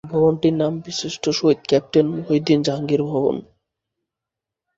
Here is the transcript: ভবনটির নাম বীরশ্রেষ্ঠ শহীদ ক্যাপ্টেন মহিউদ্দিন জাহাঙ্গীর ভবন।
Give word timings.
ভবনটির 0.11 0.55
নাম 0.55 0.73
বীরশ্রেষ্ঠ 0.83 1.23
শহীদ 1.31 1.59
ক্যাপ্টেন 1.69 2.05
মহিউদ্দিন 2.15 2.59
জাহাঙ্গীর 2.61 3.01
ভবন। 3.03 3.35